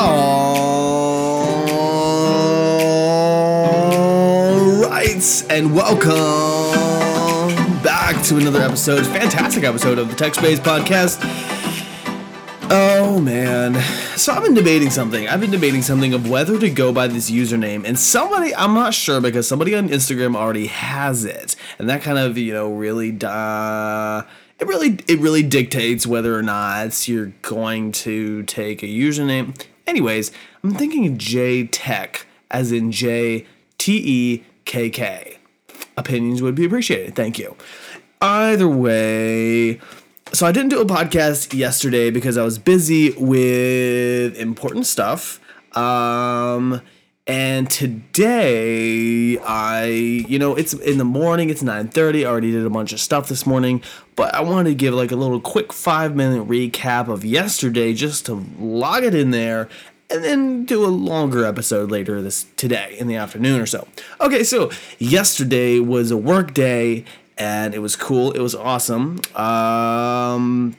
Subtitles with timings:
[0.00, 0.14] All
[4.88, 6.12] right, and welcome
[7.82, 11.18] back to another episode, fantastic episode of the Tekk Space Podcast.
[12.70, 13.74] Oh man,
[14.16, 15.26] so I've been debating something.
[15.26, 18.94] I've been debating something of whether to go by this username, and somebody I'm not
[18.94, 23.18] sure because somebody on Instagram already has it, and that kind of you know really
[23.20, 24.22] uh,
[24.60, 29.60] it really it really dictates whether or not you're going to take a username.
[29.88, 33.46] Anyways, I'm thinking J Tekk as in J
[33.78, 35.38] T E K K.
[35.96, 37.16] Opinions would be appreciated.
[37.16, 37.56] Thank you.
[38.20, 39.80] Either way,
[40.34, 45.40] so I didn't do a podcast yesterday because I was busy with important stuff.
[45.74, 46.82] Um,
[47.28, 52.22] and today I, you know, it's in the morning, it's 9:30.
[52.22, 53.82] I already did a bunch of stuff this morning,
[54.16, 58.46] but I wanted to give like a little quick 5-minute recap of yesterday just to
[58.58, 59.68] log it in there
[60.10, 63.86] and then do a longer episode later this today in the afternoon or so.
[64.22, 67.04] Okay, so yesterday was a work day
[67.36, 68.32] and it was cool.
[68.32, 69.20] It was awesome.
[69.36, 70.76] Um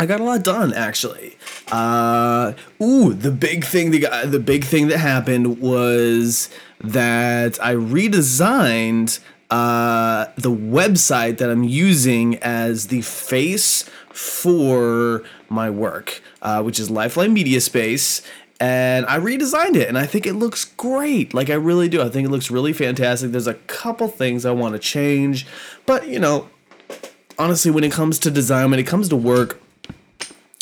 [0.00, 1.36] I got a lot done actually.
[1.72, 6.48] Uh, ooh, the big thing that the big thing that happened was
[6.80, 9.18] that I redesigned
[9.50, 16.90] uh, the website that I'm using as the face for my work, uh, which is
[16.90, 18.22] Lifeline Media Space.
[18.60, 21.32] And I redesigned it, and I think it looks great.
[21.32, 22.02] Like I really do.
[22.02, 23.30] I think it looks really fantastic.
[23.30, 25.46] There's a couple things I want to change,
[25.86, 26.48] but you know,
[27.38, 29.60] honestly, when it comes to design, when it comes to work,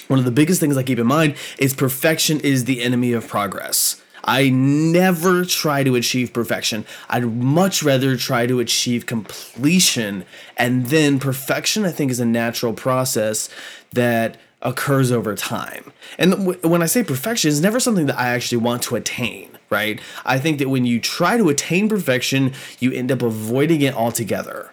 [0.09, 3.27] one of the biggest things I keep in mind is perfection is the enemy of
[3.27, 4.01] progress.
[4.27, 6.85] I never try to achieve perfection.
[7.09, 10.25] I'd much rather try to achieve completion.
[10.57, 13.49] And then perfection, I think, is a natural process
[13.93, 15.93] that occurs over time.
[16.19, 19.57] And w- when I say perfection, it's never something that I actually want to attain,
[19.71, 20.01] right?
[20.25, 24.73] I think that when you try to attain perfection, you end up avoiding it altogether.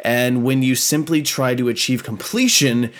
[0.00, 2.92] And when you simply try to achieve completion,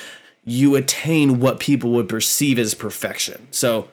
[0.45, 3.47] you attain what people would perceive as perfection.
[3.51, 3.89] So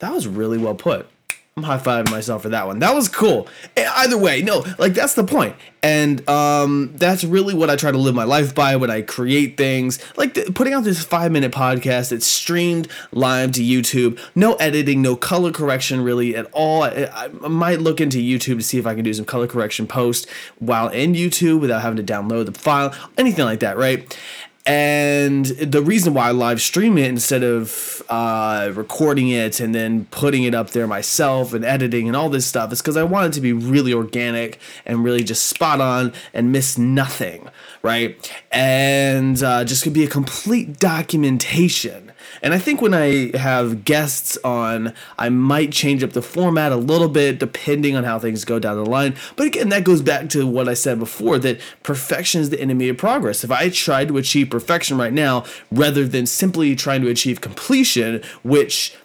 [0.00, 1.06] that was really well put.
[1.54, 2.78] I'm high fiving myself for that one.
[2.78, 3.46] That was cool.
[3.76, 5.54] Either way, no, like that's the point.
[5.82, 9.58] And um, that's really what I try to live my life by when I create
[9.58, 9.98] things.
[10.16, 14.18] Like putting out this five minute podcast that's streamed live to YouTube.
[14.34, 16.84] No editing, no color correction really at all.
[16.84, 19.86] I, I might look into YouTube to see if I can do some color correction
[19.86, 20.26] post
[20.58, 24.16] while in YouTube without having to download the file, anything like that, right?
[24.64, 30.06] And the reason why I live stream it instead of uh, recording it and then
[30.12, 33.26] putting it up there myself and editing and all this stuff is because I want
[33.26, 37.48] it to be really organic and really just spot on and miss nothing,
[37.82, 38.32] right?
[38.52, 42.12] And uh, just could be a complete documentation.
[42.42, 46.76] And I think when I have guests on, I might change up the format a
[46.76, 49.14] little bit depending on how things go down the line.
[49.36, 52.88] But again, that goes back to what I said before that perfection is the enemy
[52.88, 53.44] of progress.
[53.44, 58.22] If I try to achieve perfection right now rather than simply trying to achieve completion,
[58.42, 58.96] which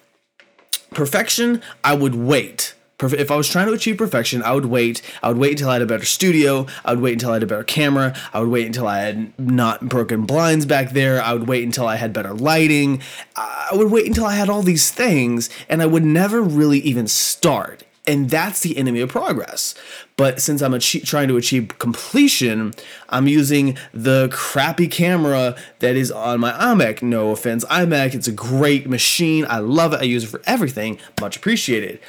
[0.92, 5.04] perfection, I would wait if I was trying to achieve perfection, I would wait.
[5.22, 6.66] I would wait until I had a better studio.
[6.84, 8.16] I would wait until I had a better camera.
[8.34, 11.22] I would wait until I had not broken blinds back there.
[11.22, 13.04] I would wait until I had better lighting.
[13.36, 17.08] I would wait until I had all these things, and I would never really even
[17.08, 17.84] start.
[18.08, 19.76] And that's the enemy of progress.
[20.16, 22.74] But since I'm trying to achieve completion,
[23.10, 27.04] I'm using the crappy camera that is on my iMac.
[27.04, 28.16] No offense, iMac.
[28.16, 29.46] It's a great machine.
[29.48, 30.00] I love it.
[30.00, 30.98] I use it for everything.
[31.20, 32.00] Much appreciated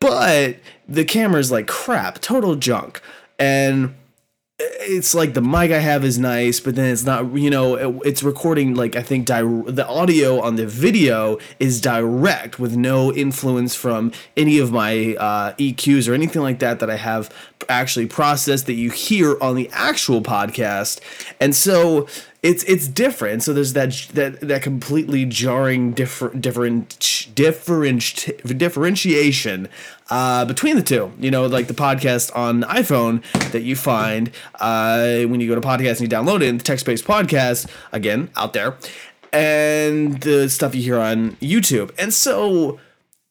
[0.00, 0.56] but
[0.88, 3.00] the camera's like crap, total junk.
[3.38, 3.94] And
[4.58, 8.00] it's like the mic I have is nice, but then it's not, you know, it,
[8.04, 13.12] it's recording like I think di- the audio on the video is direct with no
[13.12, 17.34] influence from any of my uh, EQs or anything like that that I have
[17.68, 21.00] actually processed that you hear on the actual podcast.
[21.40, 22.06] And so
[22.42, 23.42] it's it's different.
[23.42, 29.68] So there's that that that completely jarring different different different differentiation
[30.08, 31.12] uh, between the two.
[31.18, 33.22] You know, like the podcast on iPhone
[33.52, 36.80] that you find uh, when you go to podcast and you download it, the Tekk
[36.80, 38.76] Space podcast again out there,
[39.32, 41.90] and the stuff you hear on YouTube.
[41.98, 42.80] And so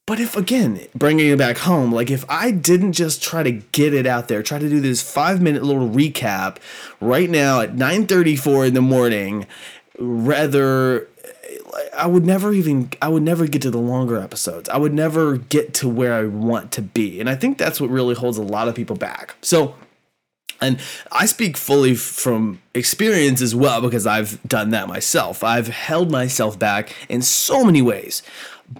[0.09, 3.93] but if again, bringing it back home, like if I didn't just try to get
[3.93, 6.57] it out there, try to do this five minute little recap
[6.99, 9.45] right now at 9:34 in the morning,
[9.99, 11.07] rather
[11.95, 14.67] I would never even I would never get to the longer episodes.
[14.69, 17.19] I would never get to where I want to be.
[17.19, 19.35] And I think that's what really holds a lot of people back.
[19.43, 19.75] So
[20.59, 20.79] and
[21.11, 25.43] I speak fully from experience as well because I've done that myself.
[25.43, 28.23] I've held myself back in so many ways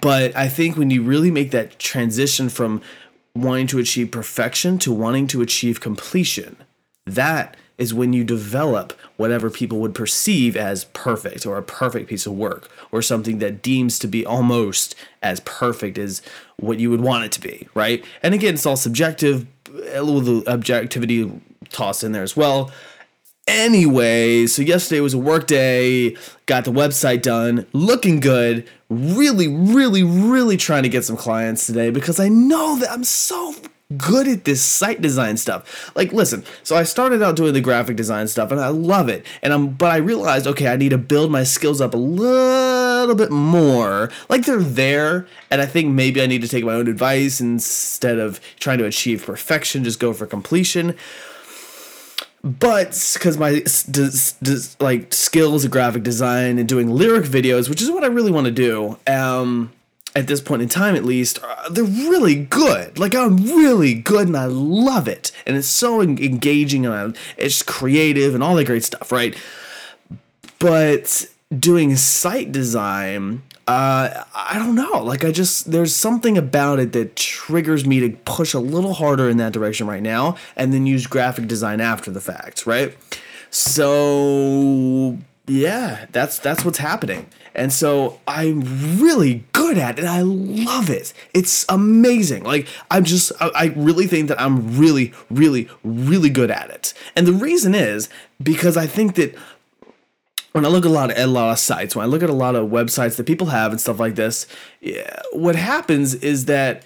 [0.02, 2.82] But I think when you really make that transition from
[3.36, 6.58] wanting to achieve perfection to wanting to achieve completion,
[7.06, 12.26] that is when you develop whatever people would perceive as perfect or a perfect piece
[12.26, 16.22] of work or something that deems to be almost as perfect as
[16.58, 18.04] what you would want it to be, right?
[18.22, 19.48] And again, it's all subjective,
[19.94, 21.32] a little objectivity
[21.70, 22.70] tossed in there as well.
[23.50, 26.16] Anyway, so yesterday was a work day,
[26.46, 31.90] got the website done, looking good, really, really, really trying to get some clients today
[31.90, 33.56] because I know that I'm so
[33.98, 35.92] good at this site design stuff.
[35.96, 39.26] Like, listen, so I started out doing the graphic design stuff and I love it.
[39.42, 43.16] And I'm, but I realized, okay, I need to build my skills up a little
[43.16, 44.12] bit more.
[44.30, 45.26] Like, they're there.
[45.50, 48.86] And I think maybe I need to take my own advice instead of trying to
[48.86, 50.96] achieve perfection, just go for completion
[52.44, 53.64] but because my
[54.80, 58.46] like skills of graphic design and doing lyric videos which is what i really want
[58.46, 59.72] to do um
[60.16, 62.98] at this point in time at least uh, they're really good.
[62.98, 65.32] Like i'm really good and i love it.
[65.46, 69.38] And it's so engaging and it's creative and all that great stuff right?
[70.60, 71.26] But
[71.58, 75.04] doing site design uh, I don't know.
[75.04, 79.30] Like I just there's something about it that triggers me to push a little harder
[79.30, 82.98] in that direction right now, and then use graphic design after the fact, right?
[83.52, 87.28] So yeah, that's that's what's happening.
[87.54, 88.62] And so I'm
[89.00, 90.06] really good at it.
[90.06, 91.14] I love it.
[91.36, 92.46] It's amazing.
[92.46, 96.96] Like I'm just I, I really think that I'm really really really good at it.
[97.16, 98.10] And the reason is
[98.42, 99.36] because I think that
[100.52, 102.30] when I look at a lot of, a lot of sites, when I look at
[102.30, 104.48] a lot of websites that people have and stuff like this,
[104.82, 106.84] yeah, what happens is that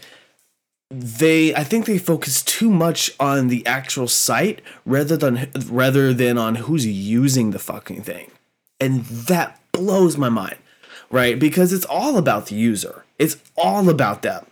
[0.90, 6.38] they I think they focus too much on the actual site rather than rather than
[6.38, 8.32] on who's using the fucking thing.
[8.80, 10.58] And that blows my mind,
[11.10, 11.40] right?
[11.40, 13.06] Because it's all about the user.
[13.18, 14.46] It's all about them.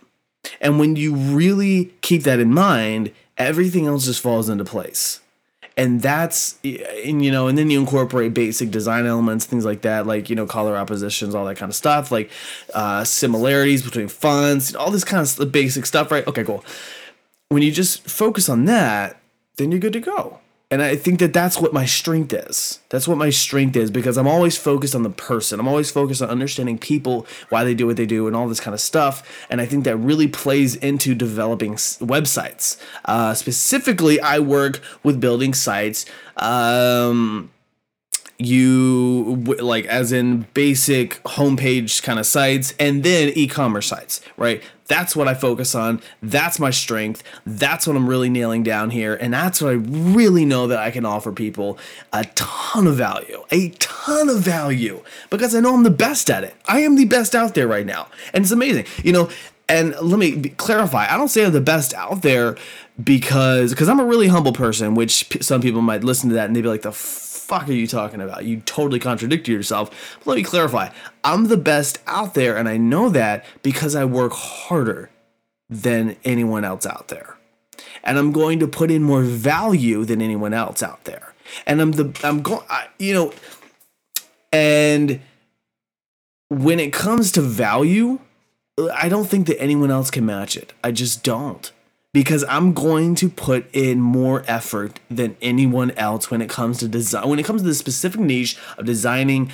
[0.60, 5.20] And when you really keep that in mind, everything else just falls into place
[5.76, 10.06] and that's and you know and then you incorporate basic design elements things like that
[10.06, 12.30] like you know color oppositions all that kind of stuff like
[12.74, 16.26] uh, similarities between fonts all this kind of basic stuff right?
[16.26, 16.64] Okay cool.
[17.48, 19.20] When you just focus on that
[19.56, 20.41] then you're good to go
[20.72, 22.80] and I think that that's what my strength is.
[22.88, 25.60] That's what my strength is because I'm always focused on the person.
[25.60, 28.58] I'm always focused on understanding people, why they do what they do, and all this
[28.58, 29.46] kind of stuff.
[29.50, 32.80] And I think that really plays into developing websites.
[33.04, 36.06] Uh, specifically, I work with building sites.
[36.38, 37.50] Um,
[38.38, 45.16] you like as in basic homepage kind of sites and then e-commerce sites right that's
[45.16, 46.00] what i focus on.
[46.22, 47.22] That's my strength.
[47.46, 49.14] That's what i'm really nailing down here.
[49.14, 51.78] And that's what i really know that i can offer people
[52.12, 56.44] a ton of value a ton of value because i know i'm the best at
[56.44, 56.54] it.
[56.66, 58.08] I am the best out there right now.
[58.32, 58.86] And it's amazing.
[59.02, 59.30] You know
[59.68, 62.56] and let me clarify i don't say i'm the best out there
[63.02, 66.56] because because i'm a really humble person which some people might listen to that and
[66.56, 66.92] they'd be like the
[67.52, 68.46] fuck are you talking about?
[68.46, 70.18] You totally contradict yourself.
[70.20, 70.88] But let me clarify.
[71.22, 75.10] I'm the best out there, and I know that because I work harder
[75.68, 77.36] than anyone else out there.
[78.02, 81.34] And I'm going to put in more value than anyone else out there.
[81.66, 82.64] And I'm the I'm going
[82.98, 83.32] you know
[84.50, 85.20] and
[86.48, 88.20] when it comes to value,
[88.94, 90.72] I don't think that anyone else can match it.
[90.82, 91.70] I just don't
[92.12, 96.88] because I'm going to put in more effort than anyone else when it comes to
[96.88, 97.28] design.
[97.28, 99.50] When it comes to the specific niche of designing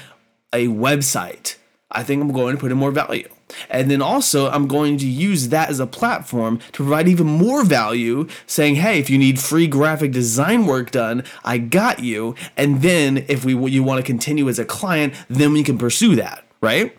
[0.53, 1.57] a website,
[1.91, 3.29] I think I'm going to put in more value.
[3.71, 7.65] And then also, I'm going to use that as a platform to provide even more
[7.65, 12.83] value, saying, "Hey, if you need free graphic design work done, I got you." And
[12.83, 16.45] then, if we you want to continue as a client, then we can pursue that,
[16.61, 16.95] right?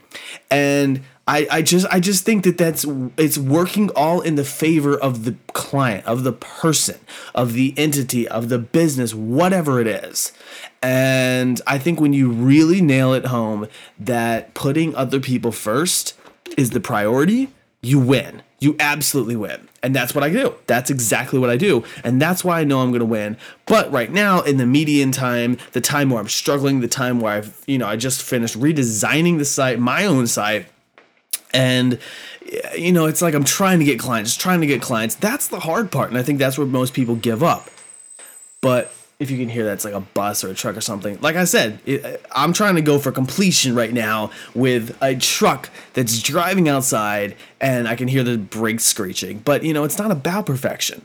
[0.50, 4.98] And I, I just I just think that that's it's working all in the favor
[4.98, 7.00] of the client, of the person,
[7.36, 10.34] of the entity, of the business, whatever it is.
[10.82, 13.68] And I think when you really nail it home
[14.00, 16.18] that putting other people first
[16.58, 17.50] is the priority,
[17.84, 18.42] you win.
[18.60, 19.70] You absolutely win.
[19.84, 20.56] And that's what I do.
[20.66, 21.84] That's exactly what I do.
[22.04, 23.38] And that's why I know I'm going to win.
[23.68, 27.34] But right now, in the median time, the time where I'm struggling, the time where
[27.34, 30.66] I've, you know, I just finished redesigning the site, my own site
[31.54, 32.00] and
[32.52, 35.16] eh, you know it's like i'm trying to get clients trying to get clients.
[35.16, 37.70] That's the hard part and i think that's where most people give up.
[38.62, 41.36] But if you can hear that's like a bus or a truck or something like
[41.36, 45.70] i said it, eh, i'm trying to go for completion right now with a truck
[45.94, 49.40] that's driving outside and i can hear the brakes screeching.
[49.40, 51.04] But you know it's not about perfection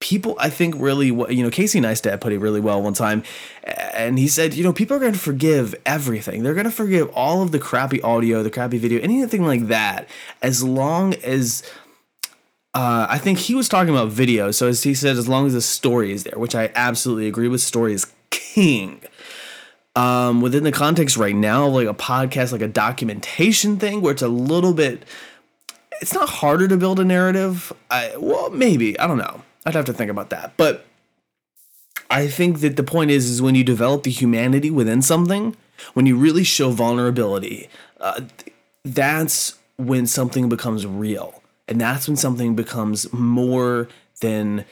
[0.00, 3.22] people I think really you know Casey Neistat put it really well one time
[3.64, 6.42] and he said you know people are going to forgive everything.
[6.42, 10.08] They're going to forgive all of the crappy audio the crappy video anything like that
[10.42, 11.62] as long as
[12.72, 14.52] uh, I think he was talking about video.
[14.52, 17.48] So as he said as long as the story is there which I absolutely agree
[17.48, 19.02] with story is king.
[19.96, 24.12] Um, within the context right now of like a podcast like a documentation thing where
[24.12, 25.04] it's a little bit
[26.00, 29.84] it's not harder to build a narrative I well maybe I don't know I'd have
[29.86, 30.56] to think about that.
[30.56, 30.86] But
[32.10, 35.56] I think that the point is, is when you develop the humanity within something,
[35.94, 37.68] when you really show vulnerability,
[38.00, 38.22] uh,
[38.84, 43.88] that's when something becomes real, and that's when something becomes more
[44.20, 44.64] than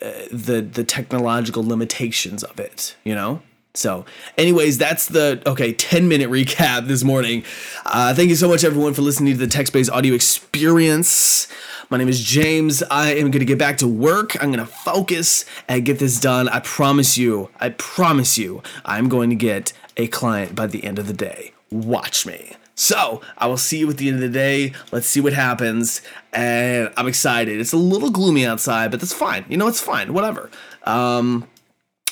[0.00, 2.96] uh, the the technological limitations of it.
[3.04, 3.42] You know.
[3.76, 4.04] So,
[4.38, 7.42] anyways, that's the okay 10 minute recap this morning.
[7.84, 11.48] Uh, thank you so much, everyone, for listening to the Tekk Space audio experience.
[11.90, 12.84] My name is James.
[12.84, 14.40] I am going to get back to work.
[14.40, 16.48] I'm going to focus and get this done.
[16.50, 21.00] I promise you, I promise you, I'm going to get a client by the end
[21.00, 21.52] of the day.
[21.72, 22.52] Watch me.
[22.76, 24.72] So I will see you at the end of the day.
[24.92, 26.00] Let's see what happens.
[26.32, 27.60] And I'm excited.
[27.60, 29.44] It's a little gloomy outside, but that's fine.
[29.48, 30.12] You know, it's fine.
[30.12, 30.48] Whatever.
[30.84, 31.48] Um,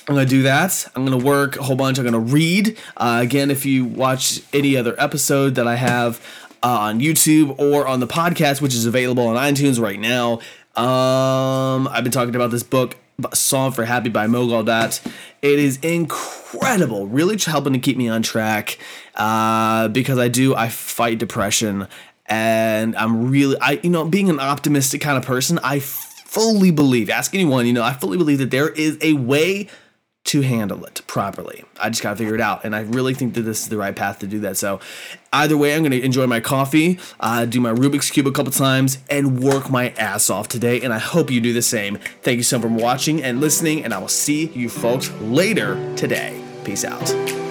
[0.09, 0.89] I'm gonna do that.
[0.95, 1.99] I'm gonna work a whole bunch.
[1.99, 2.77] I'm gonna read.
[2.97, 6.21] Uh, again, if you watch any other episode that I have,
[6.63, 10.35] uh, on YouTube or on the podcast, which is available on iTunes right now.
[10.77, 12.97] Um, I've been talking about this book,
[13.35, 15.05] Solve for Happy by Mo Gawdat.
[15.43, 18.79] It is incredible, really helping to keep me on track
[19.17, 21.89] uh, because I do, I fight depression
[22.27, 27.11] and I'm really, I, you know, being an optimistic kind of person, I fully believe,
[27.11, 29.69] ask anyone, you know, I fully believe that there is a way
[30.25, 31.65] to handle it properly.
[31.81, 33.95] I just gotta figure it out, and I really think that this is the right
[33.95, 34.57] path to do that.
[34.57, 34.81] So,
[35.33, 38.99] either way, I'm gonna enjoy my coffee, uh, do my Rubik's cube a couple times,
[39.11, 40.81] and work my ass off today.
[40.81, 41.99] And I hope you do the same.
[42.23, 45.95] Thank you so much for watching and listening, and I will see you folks later
[45.97, 46.41] today.
[46.65, 47.42] Peace out.